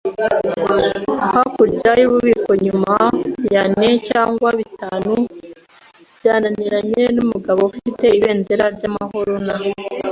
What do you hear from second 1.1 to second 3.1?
hakurya yububiko, nyuma